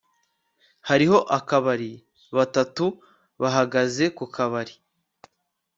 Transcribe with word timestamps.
Hariho 0.87 1.17
akabari 1.37 1.91
batatu 2.37 2.85
bahagaze 3.41 4.05
ku 4.17 4.25
kabari 4.35 4.75